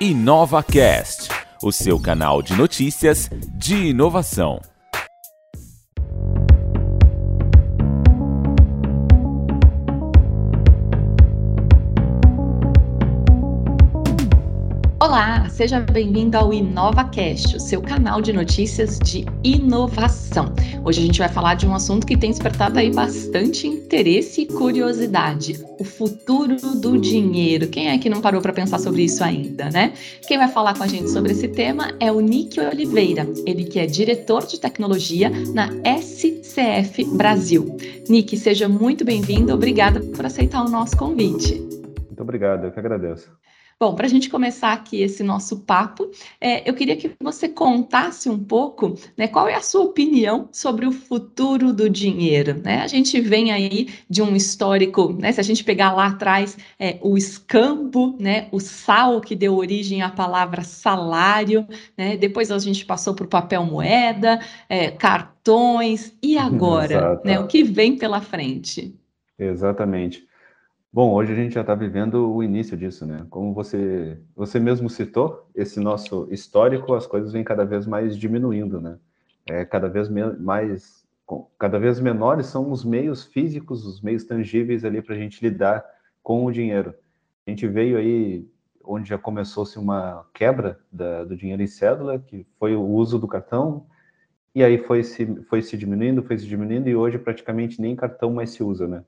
[0.00, 1.28] InovaCast,
[1.62, 4.60] o seu canal de notícias de inovação.
[15.54, 20.52] Seja bem-vindo ao InovaCast, o seu canal de notícias de inovação.
[20.84, 24.46] Hoje a gente vai falar de um assunto que tem despertado aí bastante interesse e
[24.46, 27.68] curiosidade: o futuro do dinheiro.
[27.68, 29.92] Quem é que não parou para pensar sobre isso ainda, né?
[30.26, 33.78] Quem vai falar com a gente sobre esse tema é o Nick Oliveira, ele que
[33.78, 37.76] é diretor de tecnologia na SCF Brasil.
[38.08, 41.60] Nick, seja muito bem-vindo, obrigada por aceitar o nosso convite.
[42.08, 43.30] Muito obrigado, eu que agradeço.
[43.84, 48.30] Bom, para a gente começar aqui esse nosso papo, é, eu queria que você contasse
[48.30, 52.62] um pouco né, qual é a sua opinião sobre o futuro do dinheiro.
[52.64, 52.80] Né?
[52.80, 56.98] A gente vem aí de um histórico, né, se a gente pegar lá atrás é,
[57.02, 62.86] o escambo, né, o sal que deu origem à palavra salário, né, depois a gente
[62.86, 67.20] passou para o papel moeda, é, cartões, e agora?
[67.22, 68.98] né, o que vem pela frente?
[69.38, 70.26] Exatamente.
[70.94, 73.26] Bom, hoje a gente já está vivendo o início disso, né?
[73.28, 78.80] Como você, você mesmo citou, esse nosso histórico, as coisas vêm cada vez mais diminuindo,
[78.80, 78.96] né?
[79.44, 81.04] É, cada vez mais,
[81.58, 85.84] cada vez menores são os meios físicos, os meios tangíveis ali para a gente lidar
[86.22, 86.94] com o dinheiro.
[87.44, 88.48] A gente veio aí
[88.84, 93.26] onde já começou-se uma quebra da, do dinheiro em cédula, que foi o uso do
[93.26, 93.84] cartão,
[94.54, 98.32] e aí foi se, foi se diminuindo, foi se diminuindo, e hoje praticamente nem cartão
[98.32, 99.02] mais se usa, né?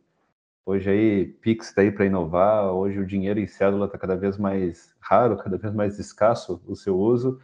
[0.68, 4.36] Hoje aí, Pix está aí para inovar, hoje o dinheiro em cédula está cada vez
[4.36, 7.40] mais raro, cada vez mais escasso o seu uso.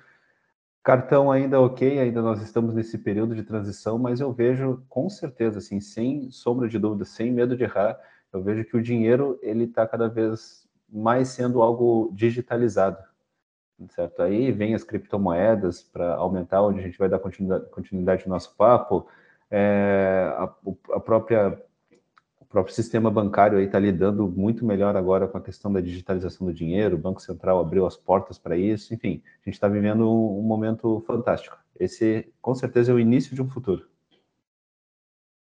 [0.82, 5.58] Cartão ainda ok, ainda nós estamos nesse período de transição, mas eu vejo com certeza,
[5.58, 7.96] assim, sem sombra de dúvida, sem medo de errar,
[8.32, 12.98] eu vejo que o dinheiro ele está cada vez mais sendo algo digitalizado,
[13.90, 14.20] certo?
[14.20, 18.56] Aí vem as criptomoedas para aumentar, onde a gente vai dar continuidade, continuidade no nosso
[18.56, 19.06] papo,
[19.48, 20.52] é, a,
[20.94, 21.56] a própria
[22.52, 26.96] próprio sistema bancário está lidando muito melhor agora com a questão da digitalização do dinheiro,
[26.96, 31.02] o Banco Central abriu as portas para isso, enfim, a gente está vivendo um, momento
[31.06, 31.56] fantástico.
[31.80, 33.86] Esse, com certeza, é o início de um futuro.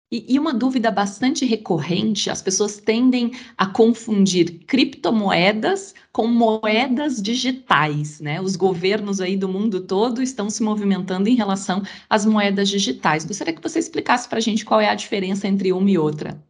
[0.09, 8.21] E, e uma dúvida bastante recorrente, as pessoas tendem a confundir criptomoedas com moedas digitais,
[8.21, 8.39] né?
[8.39, 13.25] Os governos aí do mundo todo estão se movimentando em relação às moedas digitais.
[13.25, 16.41] Gostaria que você explicasse para a gente qual é a diferença entre uma e outra.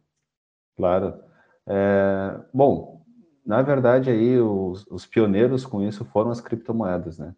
[0.76, 1.14] Claro.
[1.66, 3.02] É, bom,
[3.44, 7.34] na verdade aí os, os, pioneiros com isso foram as criptomoedas, né?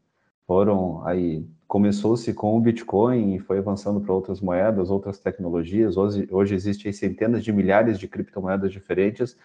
[0.47, 5.97] Foram aí começou-se com o Bitcoin e foi avançando para outras moedas, outras tecnologias.
[5.97, 9.37] Hoje, hoje existem centenas de milhares de criptomoedas diferentes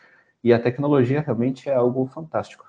[0.44, 2.66] e a tecnologia realmente é algo fantástico.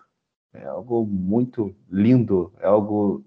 [0.53, 3.25] É algo muito lindo, é algo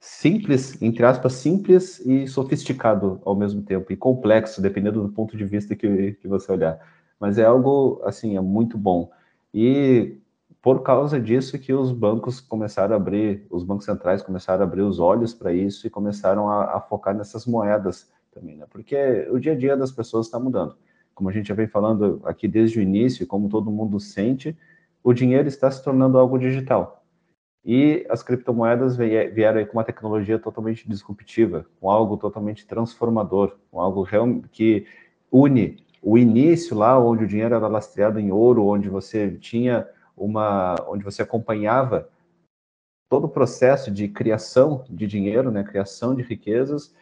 [0.00, 5.44] simples, entre aspas, simples e sofisticado ao mesmo tempo, e complexo, dependendo do ponto de
[5.44, 6.80] vista que, que você olhar
[7.18, 9.10] mas é algo assim, é muito bom.
[9.52, 10.18] E
[10.60, 14.82] por causa disso que os bancos começaram a abrir, os bancos centrais começaram a abrir
[14.82, 18.66] os olhos para isso e começaram a, a, focar nessas moedas também, né?
[18.68, 20.76] Porque o dia a dia das pessoas está mudando.
[21.14, 24.56] Como a gente já vem falando aqui desde o início, como todo mundo sente,
[25.02, 27.04] o dinheiro está se tornando algo digital.
[27.64, 33.80] E as criptomoedas vieram aí com uma tecnologia totalmente disruptiva, com algo totalmente transformador, com
[33.80, 34.06] algo
[34.50, 34.86] que
[35.30, 40.76] une o início lá, onde o dinheiro era lastreado em ouro, onde você tinha uma,
[40.88, 42.08] onde você acompanhava
[43.08, 46.94] todo o processo de criação de dinheiro, né, criação de riquezas,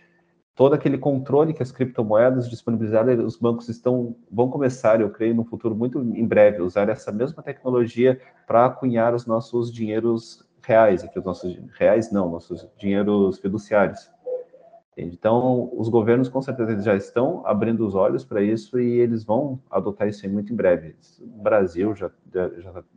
[0.55, 5.45] todo aquele controle que as criptomoedas disponibilizaram, os bancos estão vão começar, eu creio, no
[5.45, 11.19] futuro muito em breve, usar essa mesma tecnologia para cunhar os nossos dinheiros reais, aqui
[11.19, 14.11] os nossos reais não, nossos dinheiros fiduciários.
[14.97, 19.61] Então, os governos com certeza já estão abrindo os olhos para isso e eles vão
[19.71, 20.97] adotar isso muito em breve.
[21.21, 22.11] O Brasil já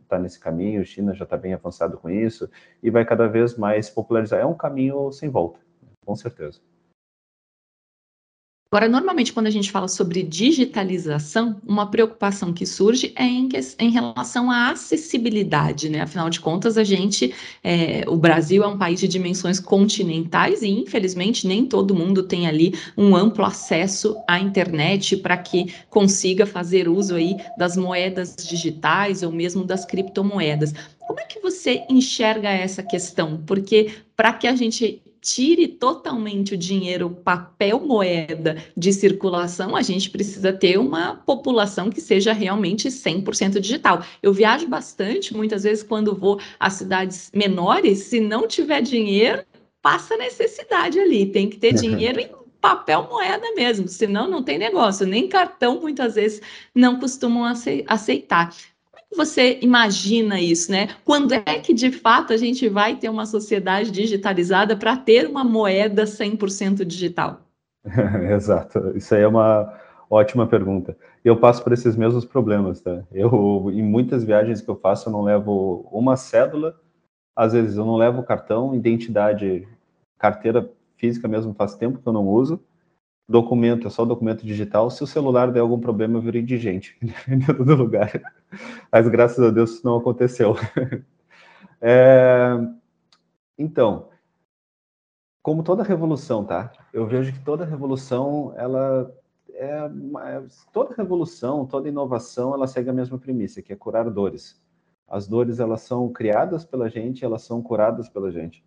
[0.02, 2.48] está nesse caminho, China já está bem avançado com isso
[2.82, 4.40] e vai cada vez mais popularizar.
[4.40, 5.60] É um caminho sem volta,
[6.06, 6.60] com certeza.
[8.72, 13.48] Agora, normalmente, quando a gente fala sobre digitalização, uma preocupação que surge é em,
[13.80, 16.02] em relação à acessibilidade, né?
[16.02, 17.34] Afinal de contas, a gente,
[17.64, 22.46] é, o Brasil é um país de dimensões continentais e, infelizmente, nem todo mundo tem
[22.46, 29.24] ali um amplo acesso à internet para que consiga fazer uso aí das moedas digitais
[29.24, 30.72] ou mesmo das criptomoedas.
[31.00, 33.42] Como é que você enxerga essa questão?
[33.44, 40.10] Porque para que a gente tire totalmente o dinheiro papel moeda de circulação, a gente
[40.10, 44.02] precisa ter uma população que seja realmente 100% digital.
[44.22, 49.44] Eu viajo bastante, muitas vezes quando vou a cidades menores, se não tiver dinheiro,
[49.82, 52.28] passa necessidade ali, tem que ter dinheiro em
[52.60, 56.42] papel moeda mesmo, senão não tem negócio, nem cartão muitas vezes
[56.74, 57.44] não costumam
[57.86, 58.54] aceitar.
[59.16, 60.88] Você imagina isso, né?
[61.04, 65.42] Quando é que de fato a gente vai ter uma sociedade digitalizada para ter uma
[65.42, 67.40] moeda 100% digital?
[68.34, 69.74] Exato, isso aí é uma
[70.08, 70.96] ótima pergunta.
[71.24, 73.02] Eu passo por esses mesmos problemas, tá?
[73.12, 76.78] Eu, em muitas viagens que eu faço, eu não levo uma cédula,
[77.34, 79.66] às vezes eu não levo cartão, identidade,
[80.18, 82.60] carteira física mesmo faz tempo que eu não uso.
[83.30, 84.90] Documento é só documento digital.
[84.90, 88.10] Se o celular der algum problema, eu viro indigente, dependendo do lugar.
[88.90, 90.54] Mas graças a Deus isso não aconteceu.
[91.82, 92.58] É...
[93.56, 94.10] Então,
[95.42, 96.70] como toda revolução, tá?
[96.92, 99.10] Eu vejo que toda revolução, ela
[99.54, 99.88] é,
[100.70, 104.60] toda revolução, toda inovação, ela segue a mesma premissa, que é curar dores.
[105.08, 108.62] As dores elas são criadas pela gente, elas são curadas pela gente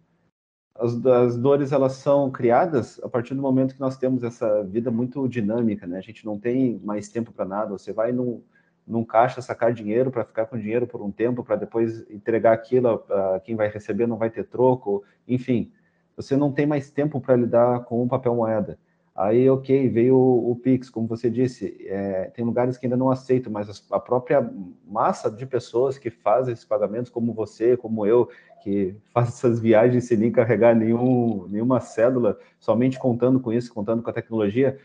[0.75, 4.89] as, as, dores elas são criadas a partir do momento que nós temos essa vida
[4.89, 5.97] muito dinâmica, né?
[5.97, 7.71] A gente não tem mais tempo para nada.
[7.71, 8.41] Você vai num,
[8.85, 13.03] num caixa sacar dinheiro para ficar com dinheiro por um tempo, para depois entregar aquilo
[13.09, 15.71] a quem vai receber não vai ter troco, enfim.
[16.15, 18.77] Você não tem mais tempo para lidar com o papel moeda.
[19.15, 23.11] Aí, ok, veio o, o Pix, como você disse, é, tem lugares que ainda não
[23.11, 24.49] aceitam, mas a própria
[24.87, 28.27] massa de pessoas que fazem esses pagamentos, como você, como eu,
[28.63, 34.01] que faz essas viagens sem nem carregar nenhum, nenhuma cédula, somente contando com isso, contando
[34.01, 34.79] com a tecnologia,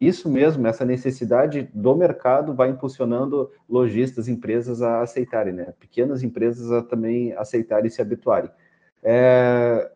[0.00, 5.72] isso mesmo, essa necessidade do mercado vai impulsionando lojistas, empresas a aceitarem, né?
[5.78, 8.50] Pequenas empresas a também aceitarem e se habituarem.
[9.02, 9.90] É,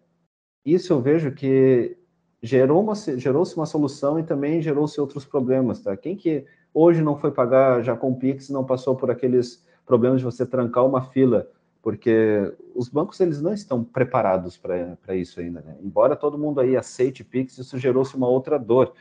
[0.65, 1.99] isso eu vejo que
[2.43, 5.97] gerou uma, gerou-se uma solução e também gerou-se outros problemas, tá?
[5.97, 10.25] Quem que hoje não foi pagar já com Pix não passou por aqueles problemas de
[10.25, 11.49] você trancar uma fila,
[11.83, 15.77] porque os bancos eles não estão preparados para isso ainda, né?
[15.83, 18.93] Embora todo mundo aí aceite Pix, isso gerou-se uma outra dor.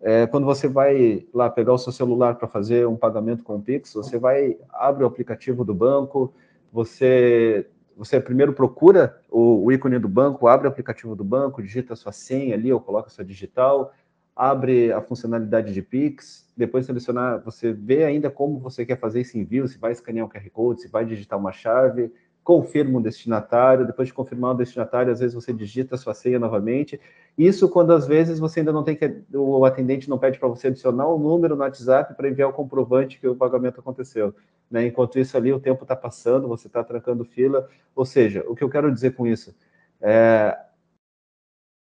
[0.00, 3.62] É, quando você vai lá pegar o seu celular para fazer um pagamento com o
[3.62, 6.32] Pix, você vai, abre o aplicativo do banco,
[6.72, 7.66] você
[7.96, 12.12] você primeiro procura o, o, ícone do banco, abre o aplicativo do banco, digita sua
[12.12, 13.92] senha ali ou coloca sua digital,
[14.34, 19.38] abre a funcionalidade de Pix, depois selecionar, você vê ainda como você quer fazer esse
[19.38, 23.86] envio, se vai escanear um QR Code, se vai digitar uma chave, confirma o destinatário,
[23.86, 27.00] depois de confirmar o destinatário, às vezes você digita a sua senha novamente.
[27.36, 30.68] Isso quando às vezes você ainda não tem que o atendente não pede para você
[30.68, 34.34] adicionar o um número no WhatsApp para enviar o comprovante que o pagamento aconteceu.
[34.70, 34.86] Né?
[34.86, 37.68] Enquanto isso ali o tempo está passando, você está trancando fila.
[37.94, 39.54] Ou seja, o que eu quero dizer com isso
[40.00, 40.56] é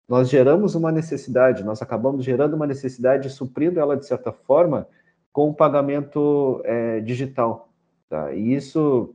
[0.09, 4.89] nós geramos uma necessidade, nós acabamos gerando uma necessidade, suprindo ela de certa forma
[5.33, 7.69] com o pagamento é, digital.
[8.09, 8.33] Tá?
[8.35, 9.15] E isso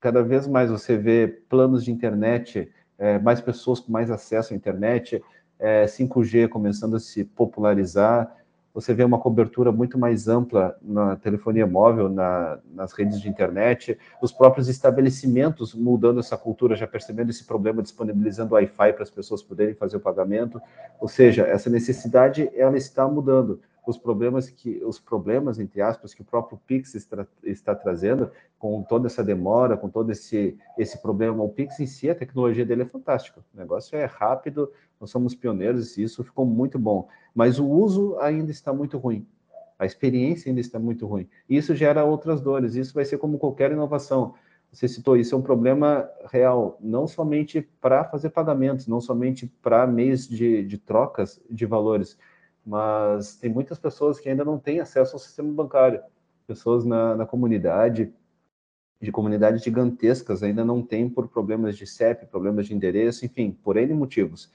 [0.00, 4.56] cada vez mais você vê planos de internet, é, mais pessoas com mais acesso à
[4.56, 5.22] internet,
[5.58, 8.36] é, 5G começando a se popularizar,
[8.72, 13.98] você vê uma cobertura muito mais ampla na telefonia móvel, na, nas redes de internet,
[14.22, 19.42] os próprios estabelecimentos mudando essa cultura, já percebendo esse problema, disponibilizando Wi-Fi para as pessoas
[19.42, 20.60] poderem fazer o pagamento,
[21.00, 26.20] ou seja, essa necessidade ela está mudando os problemas que os problemas entre aspas que
[26.20, 31.42] o próprio Pix está, está trazendo com toda essa demora, com todo esse esse problema.
[31.42, 33.40] O Pix em si, a tecnologia dele é fantástica.
[33.54, 34.70] O negócio é rápido,
[35.00, 37.08] nós somos pioneiros e isso ficou muito bom.
[37.34, 39.26] Mas o uso ainda está muito ruim.
[39.78, 41.26] A experiência ainda está muito ruim.
[41.48, 42.74] Isso gera outras dores.
[42.74, 44.34] Isso vai ser como qualquer inovação.
[44.70, 49.86] Você citou isso, é um problema real, não somente para fazer pagamentos, não somente para
[49.86, 52.18] meios de, de trocas de valores,
[52.68, 56.02] mas tem muitas pessoas que ainda não têm acesso ao sistema bancário.
[56.46, 58.12] Pessoas na, na comunidade,
[59.00, 63.78] de comunidades gigantescas, ainda não têm por problemas de CEP, problemas de endereço, enfim, por
[63.78, 64.52] N motivos.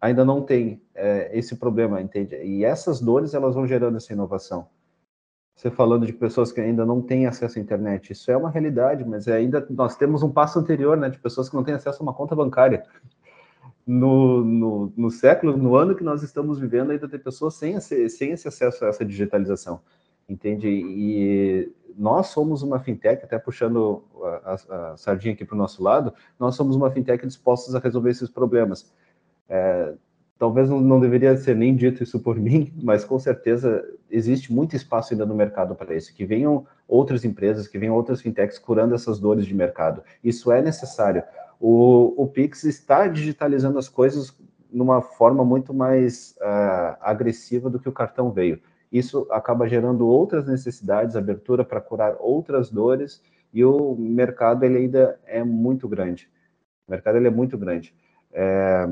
[0.00, 2.36] Ainda não tem é, esse problema, entende?
[2.36, 4.68] E essas dores, elas vão gerando essa inovação.
[5.56, 9.04] Você falando de pessoas que ainda não têm acesso à internet, isso é uma realidade,
[9.04, 12.04] mas ainda nós temos um passo anterior, né, de pessoas que não têm acesso a
[12.04, 12.84] uma conta bancária
[13.86, 18.08] no, no, no, século, no ano que nós estamos vivendo, ainda tem pessoas sem esse,
[18.08, 19.80] sem esse acesso a essa digitalização,
[20.28, 20.68] entende?
[20.68, 25.82] E nós somos uma fintech, até puxando a, a, a sardinha aqui para o nosso
[25.82, 28.92] lado, nós somos uma fintech dispostos a resolver esses problemas.
[29.48, 29.94] É,
[30.38, 34.76] talvez não, não, deveria ser nem dito isso por mim, mas com certeza existe muito
[34.76, 38.94] espaço ainda no mercado para isso, que venham outras empresas, que venham outras fintechs curando
[38.94, 40.02] essas dores de mercado.
[40.22, 41.22] Isso é necessário
[41.64, 44.36] o, o Pix está digitalizando as coisas
[44.68, 48.60] numa forma muito mais uh, agressiva do que o cartão veio.
[48.90, 53.22] Isso acaba gerando outras necessidades, abertura para curar outras dores,
[53.54, 56.28] e o mercado ele ainda é muito grande.
[56.88, 57.94] O mercado ele é muito grande.
[58.32, 58.88] É...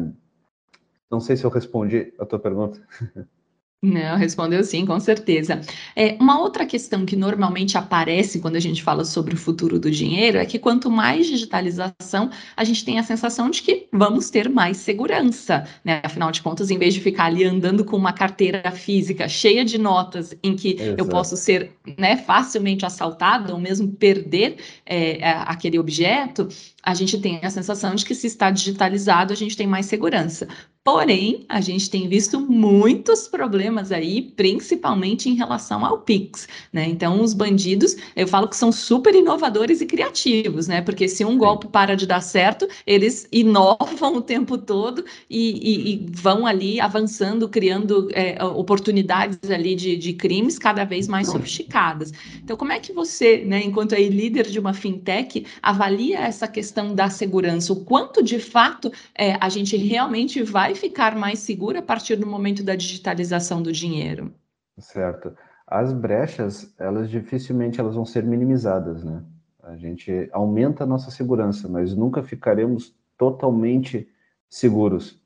[1.11, 2.81] Não sei se eu respondi a tua pergunta.
[3.83, 5.63] Não, respondeu sim, com certeza.
[5.97, 9.91] É, uma outra questão que normalmente aparece quando a gente fala sobre o futuro do
[9.91, 14.51] dinheiro é que quanto mais digitalização, a gente tem a sensação de que vamos ter
[14.51, 16.03] mais segurança, né?
[16.05, 19.79] Afinal de contas, em vez de ficar ali andando com uma carteira física cheia de
[19.79, 20.97] notas em que Exato.
[20.99, 26.47] eu posso ser né, facilmente assaltado ou mesmo perder é, aquele objeto,
[26.83, 30.49] a gente tem a sensação de que se está digitalizado, a gente tem mais segurança.
[30.83, 36.89] Porém, a gente tem visto muitos problemas aí, principalmente em relação ao Pix, né?
[36.89, 40.81] Então, os bandidos, eu falo que são super inovadores e criativos, né?
[40.81, 45.93] Porque se um golpe para de dar certo, eles inovam o tempo todo e, e,
[45.93, 52.11] e vão ali avançando, criando é, oportunidades ali de, de, crimes cada vez mais sofisticadas.
[52.43, 56.70] Então, como é que você, né, enquanto aí líder de uma fintech, avalia essa questão
[56.95, 57.73] da segurança?
[57.73, 62.27] O quanto de fato é, a gente realmente vai ficar mais segura a partir do
[62.27, 64.33] momento da digitalização do dinheiro.
[64.79, 65.33] Certo.
[65.67, 69.23] As brechas, elas dificilmente elas vão ser minimizadas, né?
[69.63, 74.09] A gente aumenta a nossa segurança, mas nunca ficaremos totalmente
[74.49, 75.21] seguros.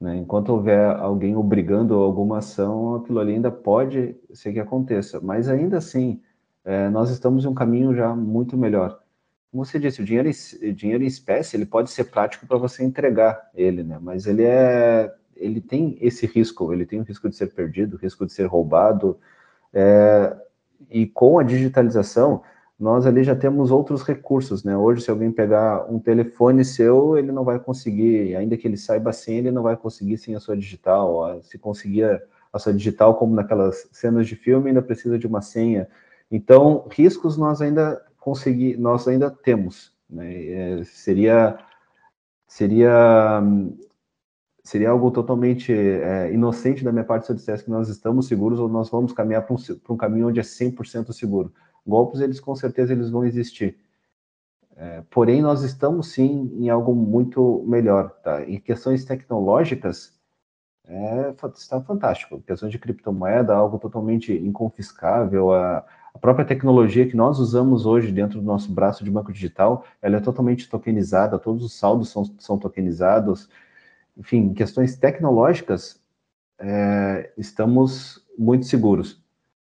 [0.00, 0.16] Né?
[0.16, 5.20] Enquanto houver alguém obrigando alguma ação, aquilo ali ainda pode ser que aconteça.
[5.20, 6.20] Mas ainda assim,
[6.64, 9.03] é, nós estamos em um caminho já muito melhor
[9.54, 10.28] como você disse, o dinheiro,
[10.74, 14.00] dinheiro em espécie ele pode ser prático para você entregar ele, né?
[14.02, 17.96] Mas ele é, ele tem esse risco, ele tem o risco de ser perdido, o
[17.96, 19.16] risco de ser roubado.
[19.72, 20.36] É,
[20.90, 22.42] e com a digitalização,
[22.76, 24.76] nós ali já temos outros recursos, né?
[24.76, 29.12] Hoje, se alguém pegar um telefone seu, ele não vai conseguir, ainda que ele saiba
[29.12, 31.40] sem, ele não vai conseguir sem a sua digital.
[31.44, 32.20] Se conseguir
[32.52, 35.86] a sua digital, como naquelas cenas de filme, ainda precisa de uma senha.
[36.28, 39.92] Então, riscos nós ainda conseguir, nós ainda temos.
[40.08, 40.46] Né?
[40.46, 41.58] É, seria,
[42.46, 43.42] seria,
[44.62, 48.58] seria algo totalmente é, inocente da minha parte se eu dissesse que nós estamos seguros
[48.58, 49.58] ou nós vamos caminhar para um,
[49.90, 51.52] um, caminho onde é 100% seguro.
[51.86, 53.76] Golpes, eles com certeza eles vão existir.
[54.74, 58.08] É, porém, nós estamos sim em algo muito melhor.
[58.22, 58.42] Tá?
[58.42, 60.18] Em questões tecnológicas,
[60.86, 62.40] é, está fantástico.
[62.40, 65.84] Questões de criptomoeda, algo totalmente inconfiscável, a
[66.24, 70.20] própria tecnologia que nós usamos hoje dentro do nosso braço de banco digital, ela é
[70.20, 73.46] totalmente tokenizada, todos os saldos são, são tokenizados.
[74.16, 76.00] Enfim, questões tecnológicas,
[76.58, 79.22] é, estamos muito seguros,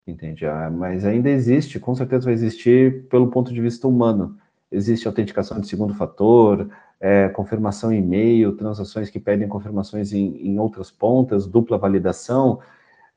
[0.06, 0.46] entende?
[0.46, 4.38] Ah, mas ainda existe, com certeza vai existir pelo ponto de vista humano.
[4.70, 10.60] Existe autenticação de segundo fator, é, confirmação em e-mail, transações que pedem confirmações em, em
[10.60, 12.60] outras pontas, dupla validação,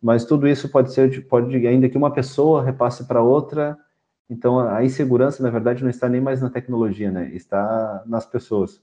[0.01, 3.77] mas tudo isso pode ser, pode ainda que uma pessoa repasse para outra,
[4.29, 7.29] então a insegurança, na verdade, não está nem mais na tecnologia, né?
[7.33, 8.81] Está nas pessoas.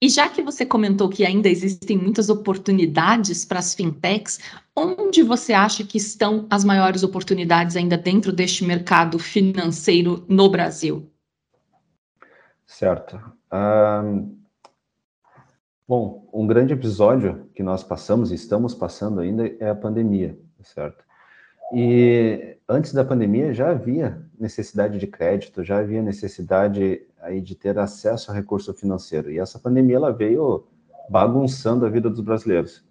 [0.00, 4.38] E já que você comentou que ainda existem muitas oportunidades para as fintechs,
[4.74, 11.10] onde você acha que estão as maiores oportunidades ainda dentro deste mercado financeiro no Brasil?
[12.64, 13.20] Certo.
[13.52, 14.37] Um,
[15.88, 21.02] Bom, um grande episódio que nós passamos e estamos passando ainda é a pandemia, certo?
[21.72, 27.78] E antes da pandemia já havia necessidade de crédito, já havia necessidade aí de ter
[27.78, 29.30] acesso a recurso financeiro.
[29.30, 30.66] E essa pandemia ela veio
[31.08, 32.84] bagunçando a vida dos brasileiros.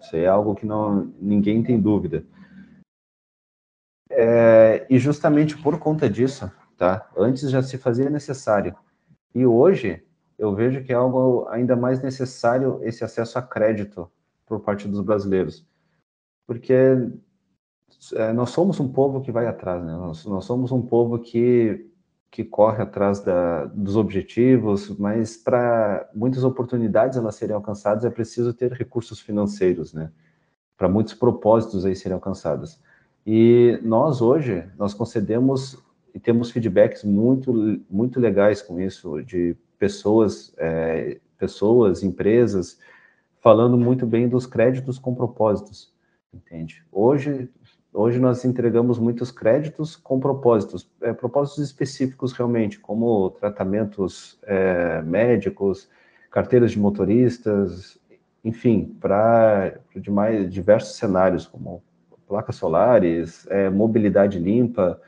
[0.00, 2.24] Isso é algo que não ninguém tem dúvida.
[4.08, 7.10] É, e justamente por conta disso, tá?
[7.16, 8.76] Antes já se fazia necessário.
[9.34, 10.04] E hoje
[10.40, 14.10] eu vejo que é algo ainda mais necessário esse acesso a crédito
[14.46, 15.68] por parte dos brasileiros,
[16.46, 16.74] porque
[18.14, 19.92] é, nós somos um povo que vai atrás, né?
[19.92, 21.86] nós, nós somos um povo que
[22.30, 28.54] que corre atrás da, dos objetivos, mas para muitas oportunidades elas serem alcançadas é preciso
[28.54, 30.12] ter recursos financeiros, né?
[30.78, 32.80] Para muitos propósitos aí serem alcançados.
[33.26, 35.76] E nós hoje nós concedemos
[36.14, 37.52] e temos feedbacks muito
[37.90, 42.78] muito legais com isso de pessoas, é, pessoas, empresas,
[43.40, 45.92] falando muito bem dos créditos com propósitos,
[46.32, 46.84] entende?
[46.92, 47.48] Hoje,
[47.90, 55.88] hoje nós entregamos muitos créditos com propósitos, é, propósitos específicos realmente, como tratamentos é, médicos,
[56.30, 57.98] carteiras de motoristas,
[58.44, 59.80] enfim, para
[60.50, 61.82] diversos cenários, como
[62.28, 65.00] placas solares, é, mobilidade limpa,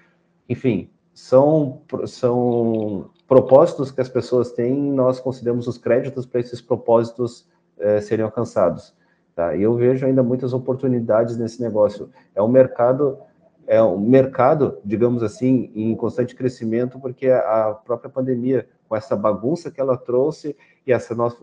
[0.49, 7.49] enfim, são, são propósitos que as pessoas têm, nós concedemos os créditos para esses propósitos
[7.79, 8.95] é, serem alcançados.
[9.35, 9.57] Tá?
[9.57, 12.11] E eu vejo ainda muitas oportunidades nesse negócio.
[12.35, 13.19] É um mercado,
[13.67, 19.71] é um mercado, digamos assim, em constante crescimento, porque a própria pandemia, com essa bagunça
[19.71, 20.55] que ela trouxe
[20.87, 21.35] e essa no,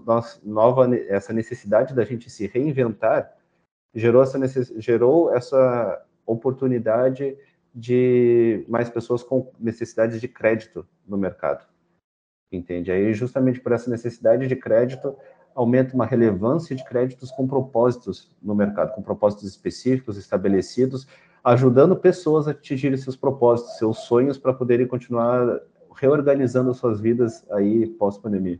[0.43, 3.33] nova essa necessidade da gente se reinventar,
[3.95, 7.35] gerou essa, necess, gerou essa oportunidade
[7.73, 11.68] de mais pessoas com necessidades de crédito no mercado.
[12.51, 12.91] Entende?
[12.91, 15.15] Aí, justamente por essa necessidade de crédito,
[15.53, 21.07] aumenta uma relevância de créditos com propósitos no mercado, com propósitos específicos estabelecidos,
[21.43, 25.61] ajudando pessoas a atingirem seus propósitos, seus sonhos, para poderem continuar
[25.95, 28.59] reorganizando suas vidas aí pós-pandemia.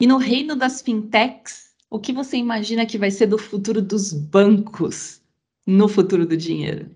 [0.00, 4.12] E no reino das fintechs, o que você imagina que vai ser do futuro dos
[4.12, 5.22] bancos
[5.66, 6.90] no futuro do dinheiro?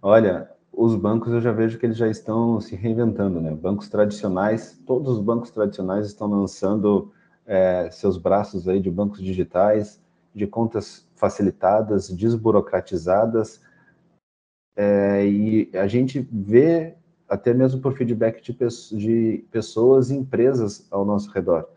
[0.00, 3.54] Olha, os bancos eu já vejo que eles já estão se reinventando, né?
[3.54, 7.12] Bancos tradicionais, todos os bancos tradicionais estão lançando
[7.46, 10.02] é, seus braços aí de bancos digitais,
[10.34, 13.60] de contas facilitadas, desburocratizadas,
[14.76, 16.94] é, e a gente vê
[17.28, 18.52] até mesmo por feedback de,
[18.96, 21.68] de pessoas e empresas ao nosso redor.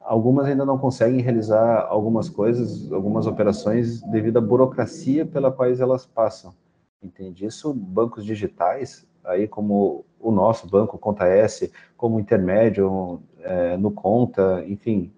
[0.00, 6.06] Algumas ainda não conseguem realizar algumas coisas, algumas operações devido à burocracia pela qual elas
[6.06, 6.54] passam.
[7.02, 7.46] Entende?
[7.46, 14.64] Isso, bancos digitais, aí como o nosso banco, Conta S, como intermédio, é, no Conta,
[14.66, 15.12] enfim,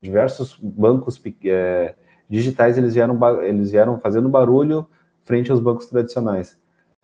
[0.00, 1.94] diversos bancos é,
[2.28, 4.86] digitais, eles vieram, eles vieram fazendo barulho
[5.24, 6.56] frente aos bancos tradicionais.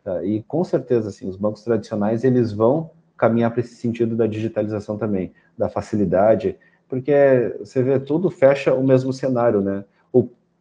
[0.04, 0.24] Tá?
[0.24, 4.96] E com certeza, assim, os bancos tradicionais, eles vão caminhar para esse sentido da digitalização
[4.96, 6.58] também, da facilidade,
[6.88, 9.84] porque você vê, tudo fecha o mesmo cenário, né?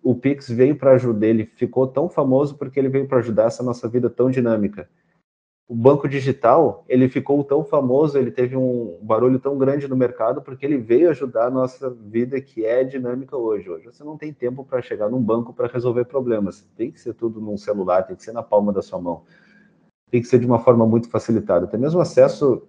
[0.01, 3.63] O Pix veio para ajudar, ele ficou tão famoso porque ele veio para ajudar essa
[3.63, 4.89] nossa vida tão dinâmica.
[5.68, 10.41] O banco digital, ele ficou tão famoso, ele teve um barulho tão grande no mercado
[10.41, 13.70] porque ele veio ajudar a nossa vida que é dinâmica hoje.
[13.70, 16.68] Hoje você não tem tempo para chegar num banco para resolver problemas.
[16.75, 19.22] Tem que ser tudo num celular, tem que ser na palma da sua mão.
[20.10, 21.65] Tem que ser de uma forma muito facilitada.
[21.65, 22.68] Até mesmo acesso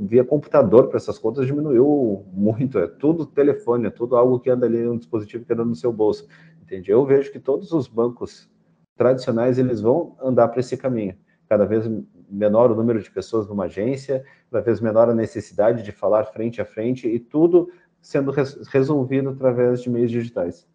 [0.00, 2.78] via computador para essas contas diminuiu muito.
[2.78, 5.92] É tudo telefone, é tudo algo que anda ali, um dispositivo que anda no seu
[5.92, 6.26] bolso.
[6.66, 6.90] Entende?
[6.90, 8.50] Eu vejo que todos os bancos
[8.96, 11.16] tradicionais eles vão andar para esse caminho.
[11.48, 11.88] Cada vez
[12.28, 16.60] menor o número de pessoas numa agência, cada vez menor a necessidade de falar frente
[16.60, 18.32] a frente e tudo sendo
[18.68, 20.66] resolvido através de meios digitais.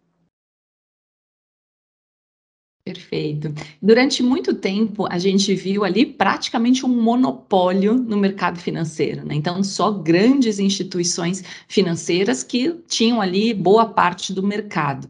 [2.84, 3.52] Perfeito.
[3.80, 9.34] Durante muito tempo, a gente viu ali praticamente um monopólio no mercado financeiro, né?
[9.34, 15.08] Então, só grandes instituições financeiras que tinham ali boa parte do mercado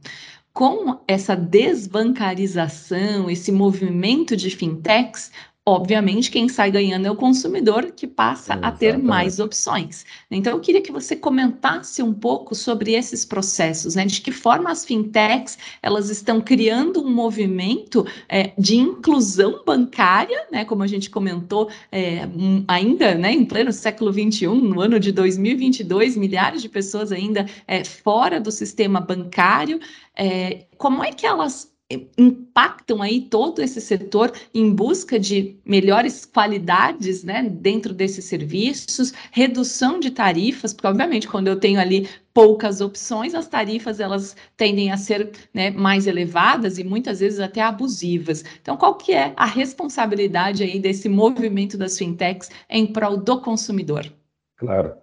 [0.52, 5.30] com essa desbancarização, esse movimento de fintechs,
[5.64, 8.74] Obviamente, quem sai ganhando é o consumidor, que passa Exatamente.
[8.74, 10.04] a ter mais opções.
[10.28, 14.04] Então, eu queria que você comentasse um pouco sobre esses processos, né?
[14.04, 20.64] De que forma as fintechs elas estão criando um movimento é, de inclusão bancária, né?
[20.64, 22.28] Como a gente comentou, é,
[22.66, 27.84] ainda né, em pleno século XXI, no ano de 2022, milhares de pessoas ainda é,
[27.84, 29.78] fora do sistema bancário.
[30.16, 31.71] É, como é que elas
[32.16, 39.98] impactam aí todo esse setor em busca de melhores qualidades né, dentro desses serviços, redução
[39.98, 44.96] de tarifas, porque obviamente quando eu tenho ali poucas opções, as tarifas elas tendem a
[44.96, 48.44] ser né, mais elevadas e muitas vezes até abusivas.
[48.60, 54.10] Então, qual que é a responsabilidade aí desse movimento das fintechs em prol do consumidor?
[54.56, 54.94] Claro.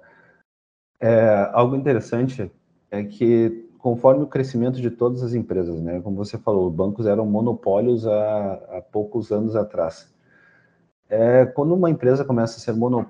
[1.02, 2.52] É, algo interessante
[2.92, 6.02] é que conforme o crescimento de todas as empresas, né?
[6.02, 10.14] Como você falou, bancos eram monopólios há, há poucos anos atrás.
[11.10, 13.08] É, quando uma empresa começa a ser mono,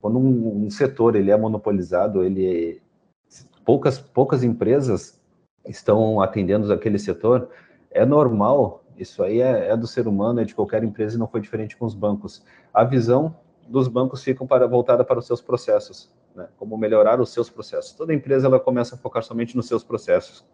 [0.00, 2.82] quando um, um, setor ele é monopolizado, ele
[3.64, 5.18] poucas poucas empresas
[5.66, 7.48] estão atendendo aquele setor,
[7.90, 8.84] é normal.
[8.98, 11.76] Isso aí é, é do ser humano, é de qualquer empresa e não foi diferente
[11.76, 12.44] com os bancos.
[12.72, 13.34] A visão
[13.66, 16.48] dos bancos ficam para, voltada para os seus processos né?
[16.56, 17.92] como melhorar os seus processos.
[17.92, 20.44] Toda empresa ela começa a focar somente nos seus processos.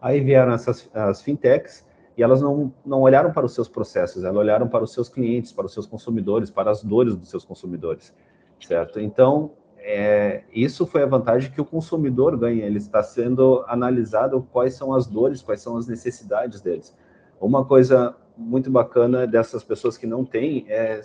[0.00, 1.84] Aí vieram essas as fintechs
[2.16, 5.52] e elas não, não olharam para os seus processos, elas olharam para os seus clientes,
[5.52, 8.14] para os seus consumidores, para as dores dos seus consumidores,
[8.60, 9.00] certo?
[9.00, 14.74] Então, é, isso foi a vantagem que o consumidor ganha, ele está sendo analisado quais
[14.74, 16.96] são as dores, quais são as necessidades deles.
[17.40, 21.00] Uma coisa muito bacana dessas pessoas que não têm é,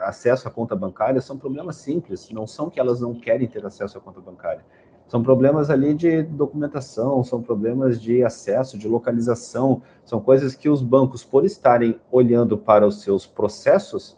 [0.00, 3.98] acesso à conta bancária são problemas simples, não são que elas não querem ter acesso
[3.98, 4.64] à conta bancária.
[5.06, 10.80] São problemas ali de documentação, são problemas de acesso, de localização, são coisas que os
[10.80, 14.16] bancos, por estarem olhando para os seus processos,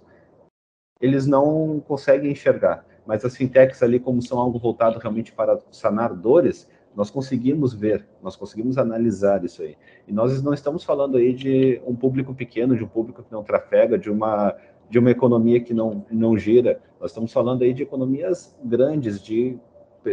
[1.01, 2.87] eles não conseguem enxergar.
[3.05, 8.07] Mas as fintechs ali, como são algo voltado realmente para sanar dores, nós conseguimos ver,
[8.23, 9.77] nós conseguimos analisar isso aí.
[10.07, 13.43] E nós não estamos falando aí de um público pequeno, de um público que não
[13.43, 14.57] trafega, de uma
[14.89, 16.81] de uma economia que não, não gira.
[17.01, 19.59] Nós estamos falando aí de economias grandes, de,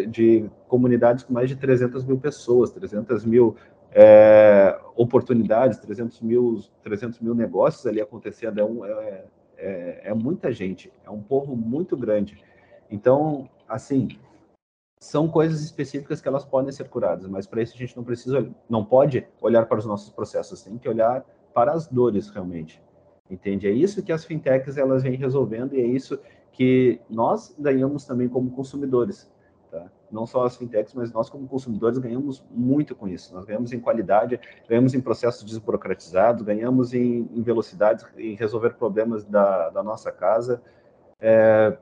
[0.10, 3.56] de comunidades com mais de 300 mil pessoas, 300 mil
[3.92, 8.60] é, oportunidades, 300 mil, 300 mil negócios ali acontecendo.
[8.60, 9.24] É, um, é,
[9.58, 12.38] é, é muita gente, é um povo muito grande.
[12.90, 14.08] Então, assim,
[15.02, 18.48] são coisas específicas que elas podem ser curadas, mas para isso a gente não precisa,
[18.70, 22.82] não pode olhar para os nossos processos, tem que olhar para as dores realmente
[23.32, 23.68] entende?
[23.68, 26.20] É isso que as fintechs elas vêm resolvendo e é isso
[26.52, 29.32] que nós ganhamos também como consumidores,
[29.72, 29.90] tá?
[30.12, 33.34] Não só as fintechs, mas nós como consumidores ganhamos muito com isso.
[33.34, 34.38] Nós ganhamos em qualidade,
[34.68, 40.62] ganhamos em processos desburocratizados, ganhamos em, em velocidade, em resolver problemas da, da nossa casa.
[41.22, 41.78] É,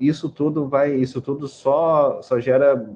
[0.00, 2.88] isso tudo vai, isso tudo só só gera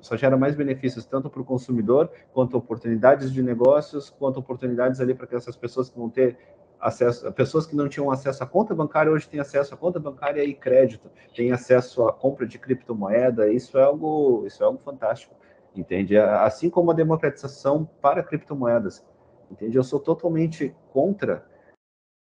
[0.00, 5.14] só gera mais benefícios tanto para o consumidor quanto oportunidades de negócios, quanto oportunidades ali
[5.14, 6.38] para que essas pessoas que vão ter
[6.78, 10.44] acesso, pessoas que não tinham acesso à conta bancária hoje têm acesso à conta bancária
[10.44, 15.34] e crédito, têm acesso à compra de criptomoeda, isso é algo, isso é algo fantástico,
[15.74, 16.16] entende?
[16.16, 19.04] Assim como a democratização para criptomoedas,
[19.50, 19.76] entende?
[19.76, 21.44] Eu sou totalmente contra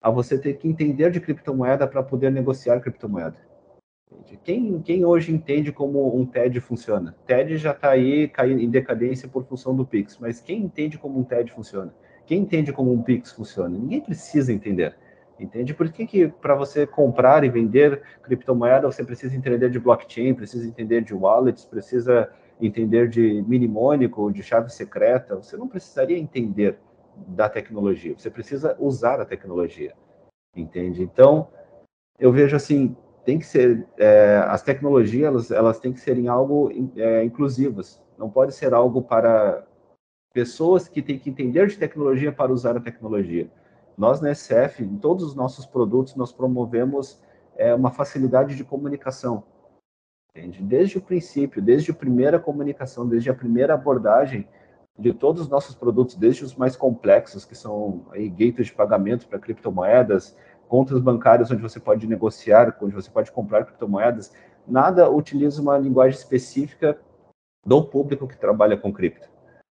[0.01, 3.44] a você ter que entender de criptomoeda para poder negociar criptomoeda.
[4.43, 7.15] Quem, quem hoje entende como um TED funciona?
[7.25, 11.19] TED já está aí caindo em decadência por função do Pix, mas quem entende como
[11.19, 11.93] um TED funciona?
[12.25, 13.77] Quem entende como um Pix funciona?
[13.77, 14.95] Ninguém precisa entender.
[15.39, 15.73] Entende?
[15.73, 20.67] Por que, que para você comprar e vender criptomoeda você precisa entender de blockchain, precisa
[20.67, 22.29] entender de wallets, precisa
[22.61, 25.35] entender de mnemônico, de chave secreta?
[25.35, 26.77] Você não precisaria entender
[27.27, 29.93] da tecnologia, você precisa usar a tecnologia.
[30.55, 31.03] Entende?
[31.03, 31.49] Então,
[32.17, 36.71] eu vejo assim, tem que ser, é, as tecnologias, elas, elas têm que serem algo
[36.95, 38.01] é, inclusivas.
[38.17, 39.65] Não pode ser algo para
[40.31, 43.49] pessoas que têm que entender de tecnologia para usar a tecnologia.
[43.97, 47.19] Nós, na SF, em todos os nossos produtos, nós promovemos
[47.55, 49.43] é, uma facilidade de comunicação.
[50.35, 50.61] Entende?
[50.61, 54.47] Desde o princípio, desde a primeira comunicação, desde a primeira abordagem
[54.97, 59.39] de todos os nossos produtos, desde os mais complexos, que são aí, de pagamento para
[59.39, 64.33] criptomoedas, contas bancárias onde você pode negociar, onde você pode comprar criptomoedas,
[64.67, 66.97] nada utiliza uma linguagem específica
[67.65, 69.35] do público que trabalha com cripto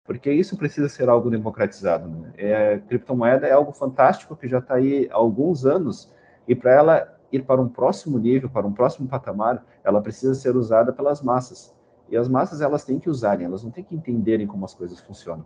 [0.08, 2.08] porque isso precisa ser algo democratizado.
[2.08, 2.32] Né?
[2.38, 6.10] É, criptomoeda é algo fantástico que já está aí há alguns anos,
[6.48, 10.56] e para ela ir para um próximo nível, para um próximo patamar, ela precisa ser
[10.56, 11.76] usada pelas massas.
[12.10, 14.98] E as massas elas têm que usarem, elas não têm que entenderem como as coisas
[15.02, 15.46] funcionam.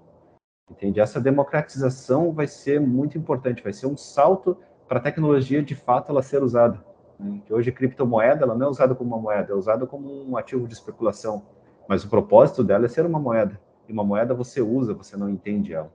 [0.69, 0.99] Entende?
[0.99, 4.55] Essa democratização vai ser muito importante, vai ser um salto
[4.91, 6.83] para a tecnologia de fato ela ser usada.
[7.17, 7.41] Né?
[7.45, 10.67] Que hoje criptomoeda ela não é usada como uma moeda, é usada como um ativo
[10.67, 11.45] de especulação,
[11.87, 13.57] mas o propósito dela é ser uma moeda.
[13.87, 15.89] E uma moeda você usa, você não entende ela.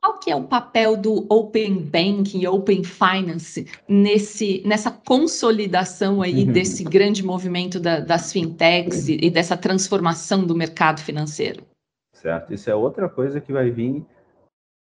[0.00, 6.44] Qual que é o papel do Open Banking e Open Finance nesse, nessa consolidação aí
[6.46, 11.64] desse grande movimento da, das fintechs e, e dessa transformação do mercado financeiro?
[12.12, 14.06] Certo, isso é outra coisa que vai vir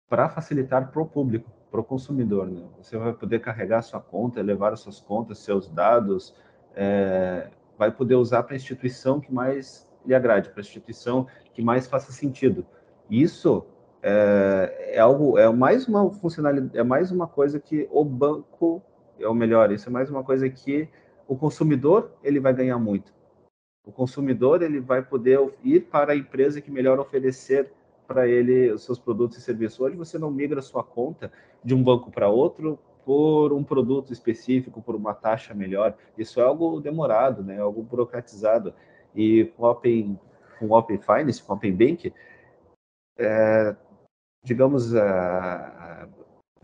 [0.08, 2.46] para facilitar para o público, para o consumidor.
[2.46, 2.62] Né?
[2.78, 6.34] Você vai poder carregar sua conta, levar as suas contas, seus dados,
[6.74, 11.62] é, vai poder usar para a instituição que mais lhe agrade, para a instituição que
[11.62, 12.66] mais faça sentido.
[13.08, 13.64] Isso
[14.02, 18.82] é, é, algo, é mais uma funcionalidade, é mais uma coisa que o banco
[19.18, 19.72] é o melhor.
[19.72, 20.88] Isso é mais uma coisa que
[21.26, 23.12] o consumidor ele vai ganhar muito.
[23.86, 27.72] O consumidor ele vai poder ir para a empresa que melhor oferecer
[28.06, 29.80] para ele os seus produtos e serviços.
[29.80, 34.82] Hoje você não migra sua conta de um banco para outro por um produto específico,
[34.82, 35.96] por uma taxa melhor.
[36.16, 37.58] Isso é algo demorado, né?
[37.58, 38.74] algo burocratizado.
[39.14, 40.18] E com Open,
[40.58, 42.12] com Open Finance, com Open Bank,
[43.18, 43.76] é,
[44.42, 44.92] digamos,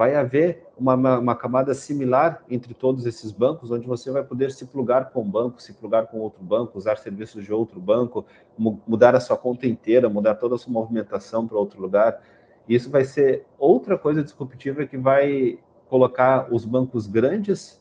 [0.01, 4.65] vai haver uma, uma, camada similar entre todos esses bancos, onde você vai poder se
[4.65, 8.25] plugar com um banco, se plugar com outro banco, usar serviços de outro banco,
[8.57, 12.19] mudar a sua conta inteira, mudar toda a sua movimentação para outro lugar.
[12.67, 17.79] Isso vai ser outra coisa disruptiva que vai colocar os bancos grandes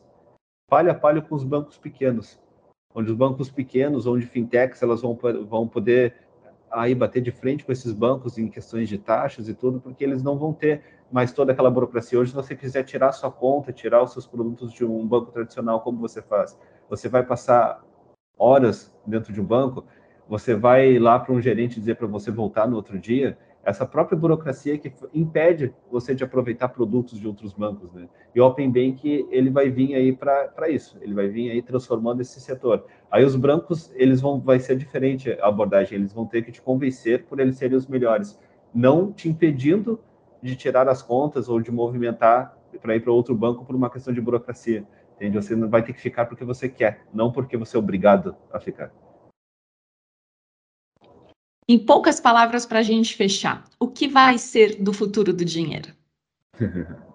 [0.68, 2.38] palha a palha com os bancos pequenos,
[2.94, 6.16] onde os bancos pequenos, onde fintechs, elas vão, vão poder
[6.70, 10.22] aí bater de frente com esses bancos em questões de taxas e tudo, porque eles
[10.22, 12.18] não vão ter mais toda aquela burocracia.
[12.18, 15.80] Hoje, se você quiser tirar sua conta, tirar os seus produtos de um banco tradicional,
[15.80, 16.58] como você faz?
[16.88, 17.82] Você vai passar
[18.38, 19.84] horas dentro de um banco,
[20.28, 24.16] você vai lá para um gerente dizer para você voltar no outro dia, essa própria
[24.16, 28.08] burocracia que impede você de aproveitar produtos de outros bancos, né?
[28.34, 32.22] E o Open Bank, ele vai vir aí para isso, ele vai vir aí transformando
[32.22, 32.86] esse setor.
[33.10, 36.62] Aí os brancos, eles vão, vai ser diferente a abordagem, eles vão ter que te
[36.62, 38.40] convencer por eles serem os melhores,
[38.72, 40.00] não te impedindo
[40.42, 44.12] de tirar as contas ou de movimentar para ir para outro banco por uma questão
[44.12, 45.36] de burocracia, entende?
[45.36, 48.60] Você não vai ter que ficar porque você quer, não porque você é obrigado a
[48.60, 48.92] ficar.
[51.68, 55.94] Em poucas palavras para a gente fechar, o que vai ser do futuro do dinheiro?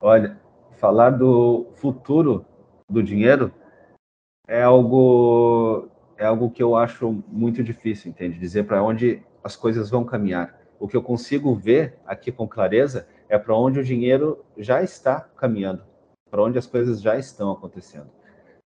[0.00, 0.40] Olha,
[0.78, 2.46] falar do futuro
[2.88, 3.52] do dinheiro
[4.46, 8.38] é algo é algo que eu acho muito difícil, entende?
[8.38, 10.57] Dizer para onde as coisas vão caminhar.
[10.78, 15.20] O que eu consigo ver aqui com clareza é para onde o dinheiro já está
[15.20, 15.84] caminhando,
[16.30, 18.10] para onde as coisas já estão acontecendo.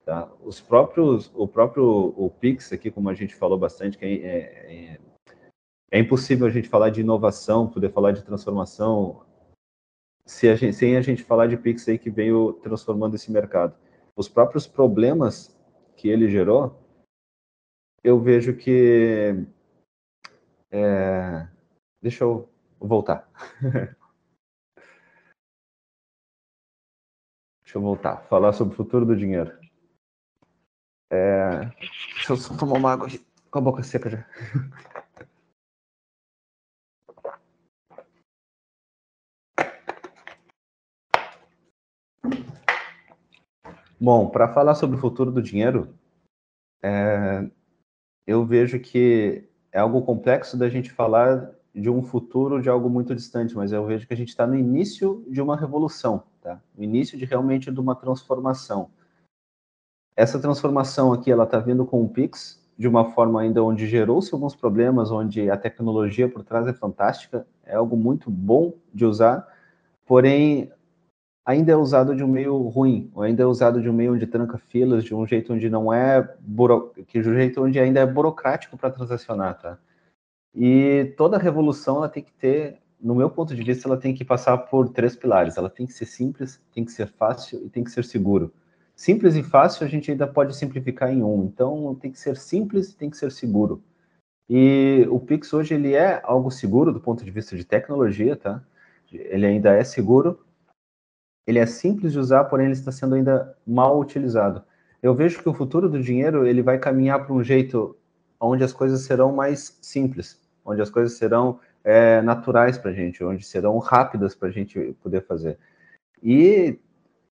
[0.05, 0.31] Tá?
[0.45, 5.01] Os próprios, o próprio o Pix aqui, como a gente falou bastante, que é, é,
[5.90, 9.27] é impossível a gente falar de inovação, poder falar de transformação,
[10.25, 13.77] se a gente, sem a gente falar de Pix aí que veio transformando esse mercado.
[14.16, 15.57] Os próprios problemas
[15.97, 16.83] que ele gerou,
[18.03, 19.47] eu vejo que.
[20.71, 21.47] É,
[22.02, 23.28] deixa eu voltar.
[27.62, 28.22] deixa eu voltar.
[28.28, 29.59] Falar sobre o futuro do dinheiro.
[31.11, 31.66] É...
[32.14, 33.24] Deixa eu só tomar uma água aqui.
[33.50, 34.26] com a boca seca já.
[43.98, 45.98] Bom, para falar sobre o futuro do dinheiro,
[46.82, 47.48] é...
[48.26, 53.14] eu vejo que é algo complexo da gente falar de um futuro de algo muito
[53.14, 56.58] distante, mas eu vejo que a gente está no início de uma revolução, tá?
[56.74, 58.88] No início de realmente de uma transformação.
[60.16, 64.32] Essa transformação aqui, ela está vindo com o Pix, de uma forma ainda onde gerou-se
[64.32, 69.46] alguns problemas, onde a tecnologia por trás é fantástica, é algo muito bom de usar,
[70.06, 70.72] porém
[71.44, 74.26] ainda é usado de um meio ruim, ou ainda é usado de um meio onde
[74.26, 76.26] tranca filas, de um jeito onde não é
[77.06, 79.78] que de um jeito onde ainda é burocrático para transacionar, tá?
[80.57, 84.25] E toda revolução ela tem que ter, no meu ponto de vista, ela tem que
[84.25, 85.59] passar por três pilares.
[85.59, 88.53] Ela tem que ser simples, tem que ser fácil e tem que ser seguro.
[88.95, 91.45] Simples e fácil a gente ainda pode simplificar em um.
[91.45, 93.83] Então tem que ser simples e tem que ser seguro.
[94.49, 98.64] E o Pix hoje ele é algo seguro do ponto de vista de tecnologia, tá?
[99.12, 100.40] Ele ainda é seguro.
[101.47, 104.64] Ele é simples de usar, porém ele está sendo ainda mal utilizado.
[105.03, 107.97] Eu vejo que o futuro do dinheiro ele vai caminhar para um jeito
[108.40, 113.22] onde as coisas serão mais simples, onde as coisas serão é, naturais para a gente,
[113.22, 115.59] onde serão rápidas para a gente poder fazer.
[116.22, 116.79] E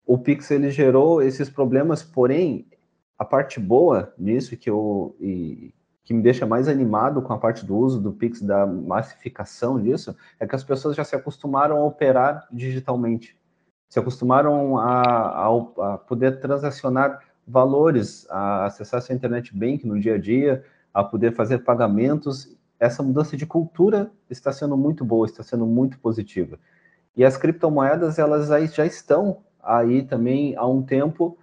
[0.06, 2.66] o Pix ele gerou esses problemas, porém
[3.18, 5.74] a parte boa nisso que eu e,
[6.08, 10.16] que me deixa mais animado com a parte do uso do Pix, da massificação disso,
[10.40, 13.36] é que as pessoas já se acostumaram a operar digitalmente,
[13.90, 15.46] se acostumaram a, a,
[15.92, 20.64] a poder transacionar valores, a acessar seu internet bank no dia a dia,
[20.94, 22.56] a poder fazer pagamentos.
[22.78, 26.58] Essa mudança de cultura está sendo muito boa, está sendo muito positiva.
[27.16, 31.36] E as criptomoedas, elas já estão aí também há um tempo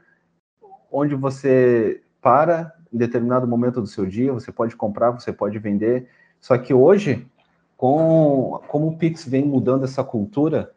[0.92, 6.08] onde você para em determinado momento do seu dia, você pode comprar, você pode vender.
[6.40, 7.28] Só que hoje,
[7.76, 10.72] com como o Pix vem mudando essa cultura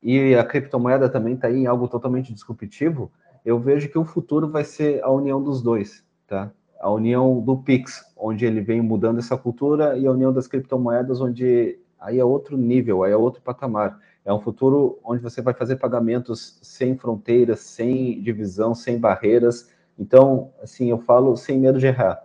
[0.00, 3.10] e a criptomoeda também está em algo totalmente disruptivo,
[3.44, 6.52] eu vejo que o futuro vai ser a união dos dois, tá?
[6.80, 11.20] A união do Pix, onde ele vem mudando essa cultura, e a união das criptomoedas,
[11.20, 14.00] onde aí é outro nível, aí é outro patamar.
[14.24, 19.70] É um futuro onde você vai fazer pagamentos sem fronteiras, sem divisão, sem barreiras.
[19.98, 22.22] Então, assim, eu falo sem medo de errar.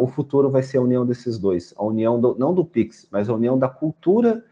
[0.00, 1.72] o futuro vai ser a união desses dois.
[1.76, 4.44] A união, do, não do Pix, mas a união da cultura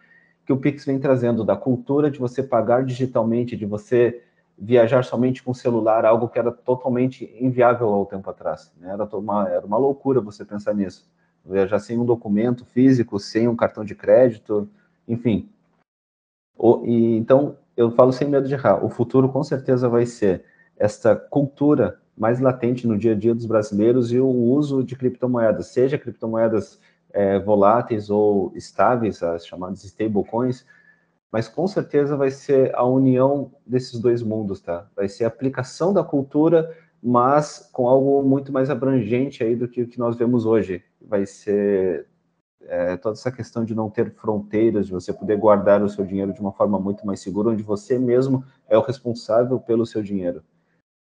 [0.44, 4.22] que o Pix vem trazendo, da cultura de você pagar digitalmente, de você
[4.58, 8.72] viajar somente com celular, algo que era totalmente inviável há um tempo atrás.
[8.78, 8.90] Né?
[8.90, 11.08] Era, uma, era uma loucura você pensar nisso.
[11.44, 14.68] Viajar sem um documento físico, sem um cartão de crédito,
[15.06, 15.48] enfim.
[16.56, 18.84] O, e, então, eu falo sem medo de errar.
[18.84, 20.44] O futuro, com certeza, vai ser
[20.76, 25.66] esta cultura mais latente no dia a dia dos brasileiros e o uso de criptomoedas,
[25.66, 26.80] seja criptomoedas
[27.12, 30.64] é, voláteis ou estáveis, as chamadas stablecoins,
[31.32, 34.88] mas com certeza vai ser a união desses dois mundos, tá?
[34.94, 39.82] Vai ser a aplicação da cultura, mas com algo muito mais abrangente aí do que
[39.82, 40.82] o que nós vemos hoje.
[41.00, 42.06] Vai ser
[42.62, 46.32] é, toda essa questão de não ter fronteiras, de você poder guardar o seu dinheiro
[46.32, 50.42] de uma forma muito mais segura, onde você mesmo é o responsável pelo seu dinheiro.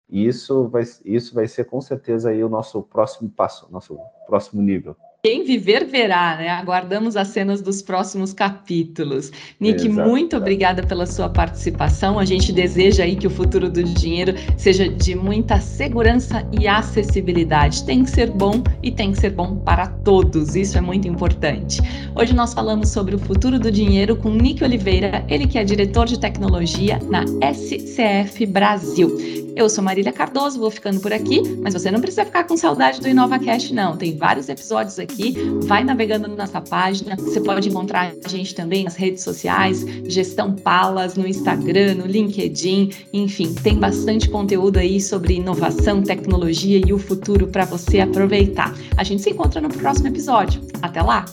[0.09, 4.61] E isso vai, isso vai ser com certeza aí o nosso próximo passo, nosso próximo
[4.61, 4.97] nível.
[5.23, 6.49] Quem viver verá, né?
[6.49, 9.31] Aguardamos as cenas dos próximos capítulos.
[9.61, 10.09] Nick, Exato.
[10.09, 12.19] muito obrigada pela sua participação.
[12.19, 17.85] A gente deseja aí que o futuro do dinheiro seja de muita segurança e acessibilidade.
[17.85, 20.57] Tem que ser bom e tem que ser bom para todos.
[20.57, 21.83] Isso é muito importante.
[22.15, 26.07] Hoje nós falamos sobre o futuro do dinheiro com Nick Oliveira, ele que é diretor
[26.07, 29.41] de tecnologia na SCF Brasil.
[29.57, 33.01] Eu sou Marília Cardoso, vou ficando por aqui, mas você não precisa ficar com saudade
[33.01, 33.97] do InovaCast, não.
[33.97, 35.35] Tem vários episódios aqui.
[35.65, 37.17] Vai navegando na nossa página.
[37.17, 42.91] Você pode encontrar a gente também nas redes sociais, Gestão Palas, no Instagram, no LinkedIn.
[43.13, 48.75] Enfim, tem bastante conteúdo aí sobre inovação, tecnologia e o futuro para você aproveitar.
[48.97, 50.61] A gente se encontra no próximo episódio.
[50.83, 51.25] Até lá!